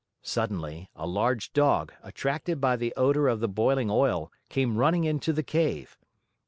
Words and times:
Suddenly, 0.23 0.89
a 0.95 1.05
large 1.05 1.53
Dog, 1.53 1.93
attracted 2.01 2.59
by 2.59 2.75
the 2.75 2.91
odor 2.97 3.27
of 3.27 3.39
the 3.39 3.47
boiling 3.47 3.91
oil, 3.91 4.31
came 4.49 4.77
running 4.77 5.03
into 5.03 5.31
the 5.31 5.43
cave. 5.43 5.95